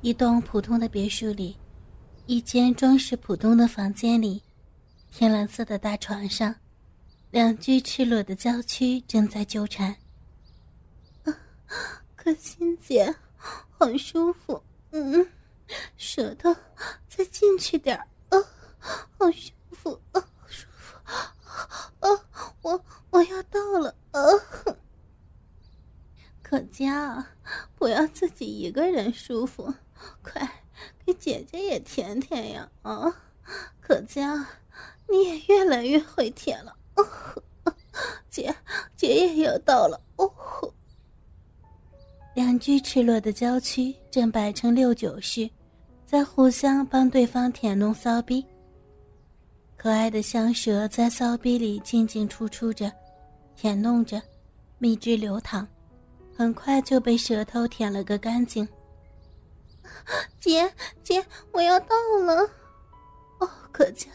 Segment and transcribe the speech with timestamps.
[0.00, 1.56] 一栋普通的别墅里，
[2.26, 4.40] 一间装饰普通的房间里，
[5.10, 6.54] 天蓝色的大床上，
[7.32, 9.94] 两具赤裸的娇躯正在纠缠。
[12.14, 15.26] 可心姐，好舒服，嗯，
[15.96, 16.54] 舌头
[17.08, 18.38] 再进去点啊，
[19.18, 20.96] 好舒服啊，舒服
[21.98, 22.08] 啊，
[22.62, 24.20] 我我要到了啊！
[26.40, 27.26] 可嘉，
[27.74, 29.74] 不要自己一个人舒服，
[30.22, 30.48] 快
[31.04, 32.70] 给姐姐也舔舔呀！
[32.82, 33.12] 啊，
[33.80, 34.46] 可嘉，
[35.08, 36.76] 你也越来越会舔了，
[38.28, 38.54] 姐
[38.96, 40.30] 姐也要到了哦。
[42.34, 45.48] 两具赤裸的娇躯正摆成六九式，
[46.06, 48.44] 在互相帮对方舔弄骚逼。
[49.76, 52.92] 可爱的香舌在骚逼里进进出出着，
[53.56, 54.22] 舔弄着，
[54.78, 55.66] 蜜汁流淌，
[56.36, 58.68] 很快就被舌头舔了个干净。
[60.40, 62.42] 姐姐，我要到了！
[63.40, 64.10] 哦，可嘉，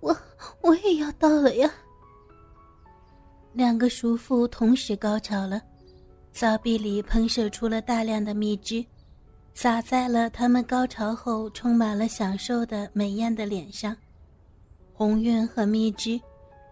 [0.00, 0.16] 我
[0.60, 1.72] 我也要到了呀！
[3.52, 5.62] 两个叔父同时高潮了。
[6.32, 8.84] 骚壁里喷射出了大量的蜜汁，
[9.52, 13.96] 洒在了他们高潮后充满了享受的美艳的脸上。
[14.92, 16.20] 红晕和蜜汁，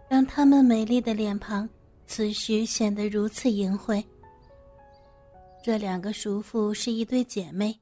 [0.09, 1.69] 让他们美丽的脸庞
[2.09, 4.05] 此时显得如此淫秽。
[5.63, 7.79] 这两个叔父是一对姐妹，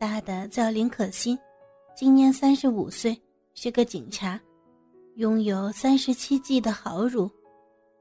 [0.00, 1.38] 大的叫林可欣，
[1.94, 3.14] 今年三十五岁，
[3.52, 4.40] 是个警察，
[5.16, 7.30] 拥有三十七 G 的好乳；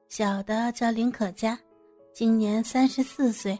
[0.07, 1.59] 小的叫林可嘉。
[2.13, 3.59] 今年三十四岁，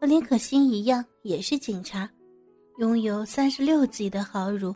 [0.00, 2.10] 和林可欣一样，也是警察，
[2.78, 4.74] 拥有三十六 G 的好乳。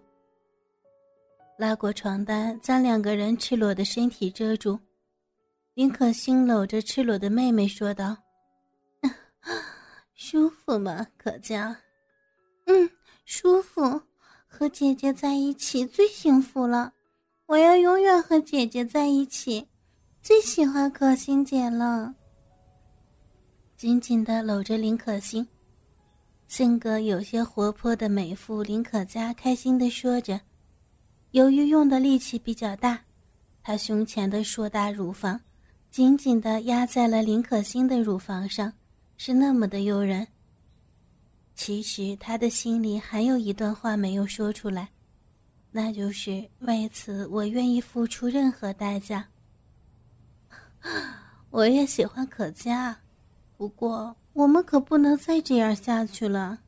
[1.58, 4.78] 拉过床单，将两个人赤裸的身体遮住。
[5.74, 8.16] 林可欣搂着赤裸的妹妹说道
[10.14, 11.76] ：“舒服吗，可嘉？
[12.66, 12.88] 嗯，
[13.32, 14.02] 舒服。
[14.48, 16.92] 和姐姐在一起最幸福了，
[17.46, 19.68] 我要永远和姐姐在一起。
[20.20, 22.12] 最喜欢可心姐了。”
[23.78, 25.46] 紧紧地搂着林可欣，
[26.48, 30.40] 性格有些活泼的美妇林可嘉开心地说着。
[31.30, 33.00] 由于用的力气比较大，
[33.62, 35.40] 她胸前的硕大乳房
[35.88, 38.72] 紧紧地压在了林可欣的乳房上，
[39.16, 40.26] 是那么的诱人。
[41.62, 44.88] 其实他的心里还有一段话没有说出来，
[45.70, 49.28] 那就是为此我愿意付出任何代价。
[51.50, 52.98] 我也喜欢可嘉。
[53.58, 56.60] 不过，我们可不能再这样下去了。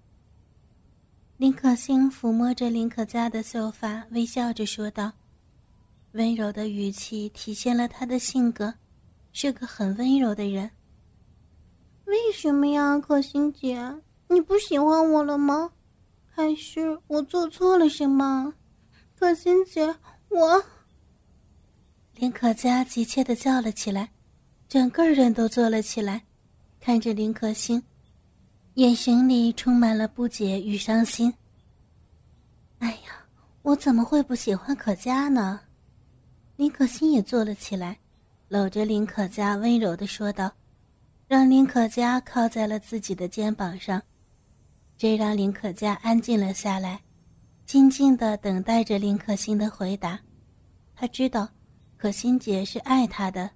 [1.39, 5.11] 林可欣抚摸着林可嘉的秀发，微笑着说道，
[6.13, 8.75] 温柔的语气体现了他的性格，
[9.33, 10.71] 是个很温柔的人。
[12.05, 13.83] 为什么呀，可心姐？
[14.33, 15.71] 你不喜欢我了吗？
[16.35, 18.55] 还是我做错了什么？
[19.19, 19.95] 可心姐，
[20.29, 20.65] 我……
[22.15, 24.11] 林可嘉急切的叫了起来，
[24.69, 26.23] 整个人都坐了起来。
[26.81, 27.83] 看着林可欣，
[28.75, 31.33] 眼神里充满了不解与伤心。
[32.79, 33.25] 哎呀，
[33.63, 35.61] 我怎么会不喜欢可嘉呢？
[36.57, 37.99] 林可欣也坐了起来，
[38.49, 40.51] 搂着林可嘉，温柔的说道，
[41.29, 44.03] 让林可嘉靠在了自己的肩膀上，
[45.03, 47.01] 这让林可嘉安静了下来，
[47.67, 50.17] 静静的等待着林可欣的回答。
[50.95, 51.49] 他知道，
[51.97, 53.51] 可欣姐是爱他的。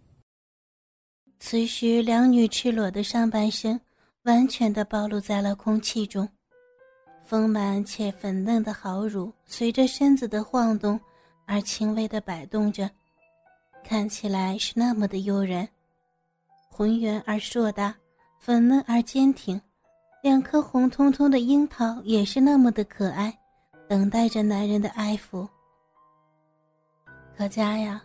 [1.39, 3.81] 此时，两女赤裸的上半身
[4.25, 6.29] 完全的暴露在了空气中，
[7.25, 10.99] 丰满且粉嫩的好乳随着身子的晃动
[11.45, 12.91] 而轻微的摆动着，
[13.85, 15.69] 看起来是那么的诱人。
[16.69, 17.95] 浑圆而硕大，
[18.41, 19.61] 粉嫩而坚挺，
[20.27, 23.33] 两颗红彤彤的樱桃也是那么的可爱，
[23.89, 25.47] 等待着男人的爱抚。
[27.37, 28.03] 可嘉呀，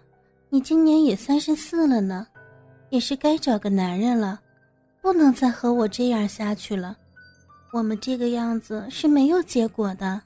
[0.52, 2.28] 你今年也三十四了呢。
[2.92, 4.40] 也是该找个男人了，
[5.02, 6.96] 不能再和我这样下去了。
[7.74, 10.22] 我们这个样子是没有结果的。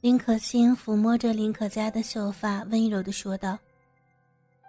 [0.00, 3.56] 林可欣抚摸着林可嘉的秀发，温柔的说道：“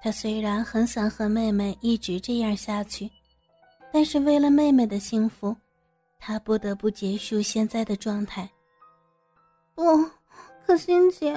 [0.04, 3.10] 他虽然很想和妹妹一直这样下去，
[3.92, 5.56] 但是为了妹妹的幸福，
[6.20, 8.48] 他不得不结束现在的状态。”
[9.74, 9.84] 不，
[10.66, 11.36] 可心姐，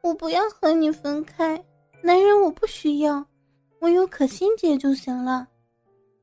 [0.00, 1.62] 我不要和你分开，
[2.02, 3.24] 男人我不需要。
[3.80, 5.46] 我有可心姐就行了，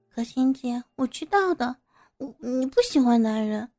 [0.10, 1.76] 可心姐，我知道的。
[2.18, 3.70] 我你不喜欢男人，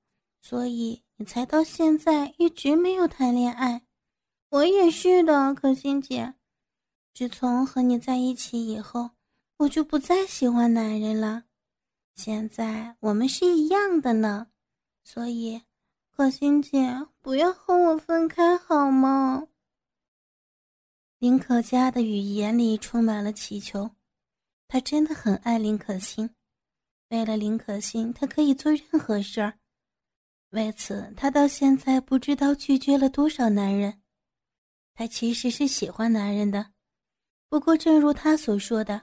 [0.40, 3.82] 所以你才到现在一直没有谈恋爱。
[4.50, 6.34] 我也是的，可心姐。
[7.12, 9.10] 自从和你在一起以后，
[9.58, 11.42] 我就不再喜欢男人了。
[12.20, 14.48] 现在我们是一样的呢，
[15.02, 15.62] 所以，
[16.10, 19.48] 可心姐，不要和我分开好吗？
[21.18, 23.90] 林可嘉的语言里充满了祈求，
[24.68, 26.28] 他真的很爱林可欣，
[27.08, 29.58] 为了林可欣，他可以做任何事儿。
[30.50, 34.02] 为此，他到现在不知道拒绝了多少男人。
[34.92, 36.72] 他其实是喜欢男人的，
[37.48, 39.00] 不过正如他所说的，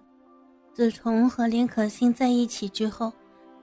[0.78, 3.12] 自从和林可欣在一起之后，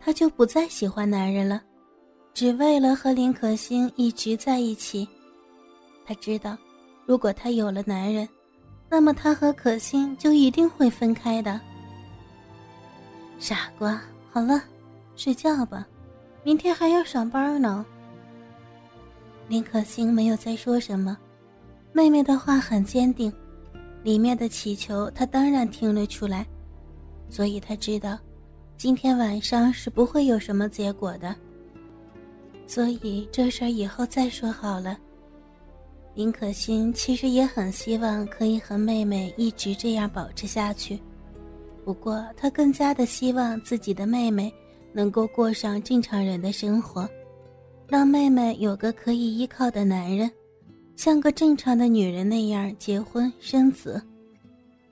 [0.01, 1.63] 他就不再喜欢男人了，
[2.33, 5.09] 只为了和林可欣一直在一起。
[6.05, 6.59] 他知道，
[7.07, 8.29] 如果他有了男人，
[8.89, 11.61] 那么他和可心就一定会分开的。
[13.39, 14.03] 傻瓜，
[14.33, 14.61] 好了，
[15.15, 15.87] 睡觉吧，
[16.43, 17.87] 明天还要上班呢。
[19.47, 21.17] 林可心没有再说什么，
[21.93, 23.33] 妹妹的话很坚定，
[24.03, 26.45] 里面的祈求她当然听了出来，
[27.35, 28.17] 所以他知道，
[28.77, 31.35] 今天晚上是不会有什么结果的。
[32.65, 34.97] 所以这事儿以后再说好了。
[36.15, 40.97] 林可欣其实也很希望可以和妹妹一直这样保持下去，
[41.85, 44.55] 不过她更加的希望自己的妹妹
[44.93, 47.05] 能够过上正常人的生活，
[47.89, 50.31] 让妹妹有个可以依靠的男人，
[50.95, 54.01] 像个正常的女人那样结婚生子，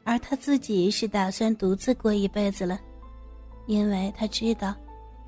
[0.04, 2.78] 而他自己是打算独自过一辈子了，
[3.66, 4.74] 因为他知道，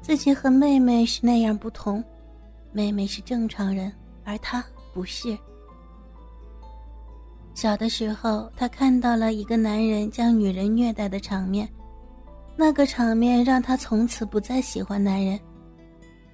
[0.02, 2.02] 自己和妹妹是那样不同，
[2.72, 3.92] 妹妹是正常人，
[4.24, 5.36] 而他不是。
[7.54, 11.68] 小的时候，他看到了一个男人将女人虐待的场面，
[12.56, 15.38] 那个场面让他从此不再喜欢男人。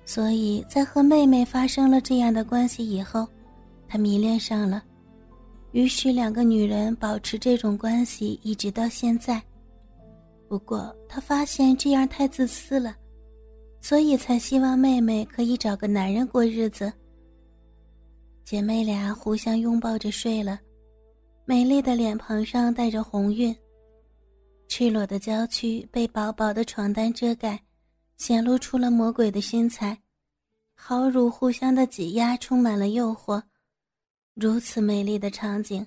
[0.06, 3.28] 所以在和妹妹发生了这样的关系以后，
[3.86, 4.82] 他迷恋上了。
[5.72, 9.40] 于是两个女人保持这种关系一直到现在。
[10.48, 12.96] 不过他发现这样太自私了，
[13.80, 16.92] 所以才希望妹妹可以找个男人过日子。
[18.44, 20.58] 姐妹俩互相拥抱着睡了。
[21.44, 23.54] 美丽的脸庞上带着红晕，
[24.68, 27.60] 赤裸的娇躯被薄薄的床单遮盖，
[28.16, 29.96] 显露出了魔鬼的身材。
[30.74, 33.40] 好乳互相的挤压，充满了诱惑。
[34.34, 35.86] 如此美丽的场景，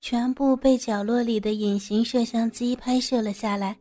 [0.00, 3.76] 全部被角落里的隐形摄像机拍摄了下来，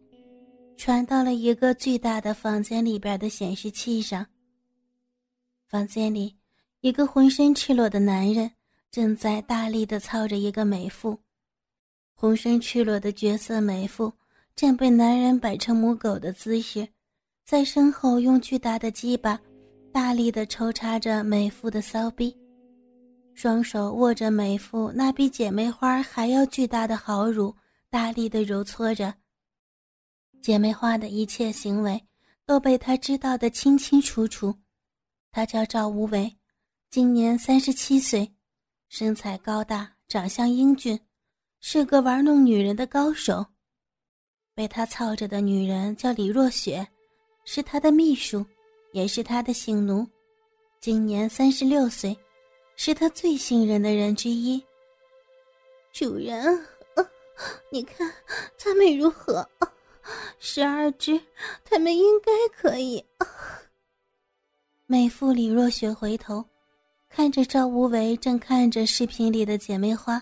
[0.78, 4.26] 传到了一个巨大的房间里边的显示器上。
[5.68, 6.36] 房间里，
[6.82, 8.50] 一个浑身赤裸的男人
[8.92, 11.18] 正在大力的操着一个美妇。
[12.14, 14.14] 浑身赤裸的绝色美妇
[14.56, 16.88] 正被男人摆成母狗的姿势，
[17.44, 19.38] 在身后用巨大的鸡巴
[19.92, 22.34] 大力的抽插着美妇的骚逼，
[23.34, 27.56] 双手握着美妇那比姐妹花还要巨大的好乳，
[27.90, 29.14] 大力的揉搓着。
[30.42, 32.02] 姐妹花的一切行为
[32.46, 34.54] 都被他知道的清清楚楚。
[35.32, 36.38] 他叫赵无为，
[36.90, 38.32] 今年三十七岁，
[38.90, 41.00] 身材高大，长相英俊。
[41.66, 43.46] 是个玩弄女人的高手，
[44.54, 46.86] 被他操着的女人叫李若雪，
[47.46, 48.46] 是他的秘书，
[48.92, 50.06] 也是他的性奴，
[50.82, 52.14] 今年三十六岁，
[52.76, 54.64] 是他最信任的人之一。
[55.92, 56.66] 主人，
[57.72, 58.12] 你看
[58.58, 59.48] 他们如何？
[60.40, 61.20] 十二只，
[61.64, 63.04] 他们应该可以。
[64.86, 66.44] 美妇李若雪回头，
[67.10, 70.22] 看着赵无为正看着视频里的姐妹花。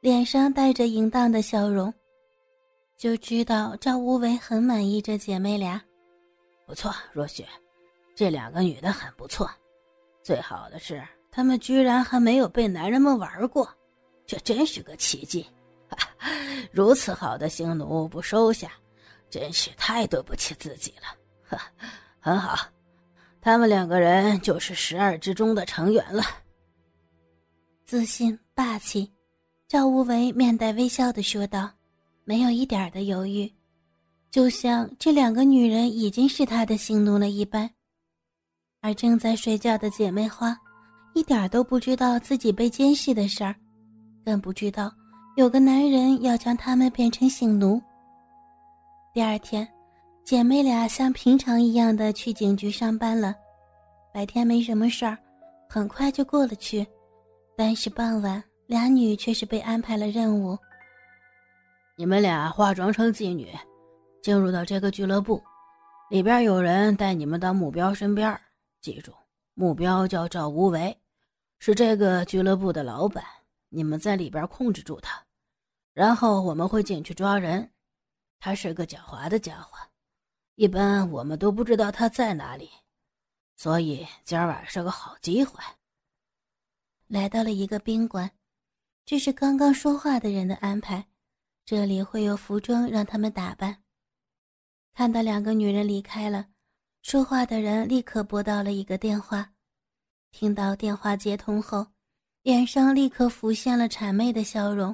[0.00, 1.92] 脸上带着淫荡的笑容，
[2.98, 5.82] 就知道赵无为很满意这姐妹俩。
[6.66, 7.46] 不错，若雪，
[8.14, 9.50] 这两个女的很不错。
[10.22, 11.02] 最好的是，
[11.34, 13.68] 他们居然还没有被男人们玩过，
[14.24, 15.44] 这真是个奇迹。
[16.70, 18.70] 如此好的性奴不收下，
[19.28, 21.58] 真是太对不起自己了。
[22.20, 22.56] 很好，
[23.40, 26.22] 他们两个人就是十二之中的成员了。
[27.84, 29.10] 自信霸气。
[29.66, 31.68] 赵无为面带微笑的说道，
[32.22, 33.52] 没有一点的犹豫，
[34.30, 37.68] 就像这两个女人已经是他的性奴了一般。
[38.80, 40.56] 而正在睡觉的姐妹花，
[41.14, 43.54] 一点都不知道自己被监视的事儿，
[44.24, 44.92] 更不知道
[45.36, 47.80] 有个男人要将他们变成性奴。
[49.12, 49.66] 第二天，
[50.24, 53.34] 姐妹俩像平常一样的去警局上班了。
[54.12, 55.16] 白天没什么事儿，
[55.68, 56.86] 很快就过了去，
[57.56, 58.42] 但是傍晚。
[58.66, 60.56] 俩女却是被安排了任务。
[61.98, 63.46] 你们俩化妆成妓女，
[64.22, 65.38] 进入到这个俱乐部，
[66.08, 68.40] 里边有人带你们到目标身边。
[68.80, 69.12] 记住，
[69.52, 70.96] 目标叫赵无为，
[71.66, 73.24] 是这个俱乐部的老板。
[73.70, 75.24] 你们在里边控制住他，
[75.94, 77.72] 然后我们会进去抓人。
[78.38, 79.78] 他是个狡猾的家伙，
[80.56, 82.68] 一般我们都不知道他在哪里，
[83.56, 85.58] 所以今儿晚是个好机会。
[87.06, 88.30] 来到了一个宾馆，
[89.06, 91.06] 这是刚刚说话的人的安排，
[91.64, 93.82] 这里会有服装让他们打扮。
[94.92, 96.48] 看到两个女人离开了，
[97.00, 99.53] 说话的人立刻拨到了一个电话，
[100.36, 101.86] 听到电话接通后，
[102.42, 104.92] 脸上立刻浮现了谄媚的笑容。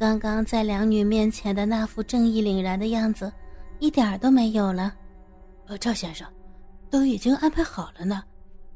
[0.00, 3.32] 刚刚在两女面前的那副正义凛然的样子，
[3.78, 4.92] 一点都没有了。
[5.68, 6.28] 呃，赵先生，
[6.90, 8.20] 都已经安排好了呢，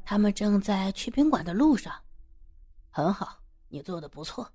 [0.05, 1.93] 他们正在去宾馆的路上。
[2.89, 4.49] 很好，你做的不错，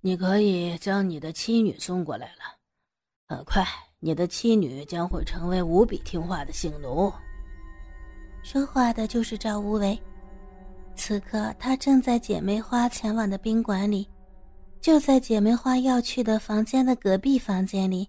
[0.00, 2.56] 你可以将你的妻女送过来了。
[3.26, 3.66] 很快，
[3.98, 7.12] 你的妻女将会成为无比听话的性奴。
[8.44, 9.98] 说话的就是赵无为，
[10.94, 14.06] 此刻他正在姐妹花前往的宾馆里，
[14.82, 18.06] 就在姐妹花要去的房间的隔壁房间里。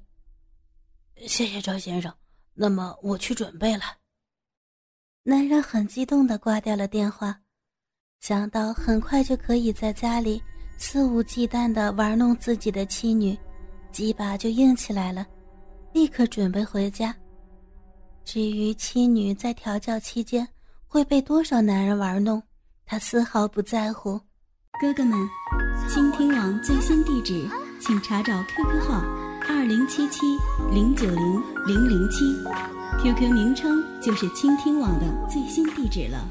[1.25, 2.13] 谢谢赵先生，
[2.54, 3.84] 那么我去准备了。
[5.24, 7.39] 男人很激动的挂掉了电话。
[8.20, 10.42] 想到很快就可以在家里
[10.77, 13.38] 肆无忌惮的玩弄自己的妻女，
[13.89, 15.25] 鸡巴就硬起来了，
[15.94, 17.15] 立刻准备回家。
[18.25, 20.46] 至于妻女在调教期间
[20.88, 22.41] 会被多少男人玩弄，
[22.84, 24.20] 他丝毫不在乎。
[24.82, 25.17] 哥哥们，
[25.88, 27.48] 倾听网最新地址，
[27.79, 29.00] 请查找 QQ 号
[29.48, 30.22] 二零七七
[30.74, 32.25] 零九零零零七
[33.00, 36.27] ，QQ 名称就是倾听网的最新地址了。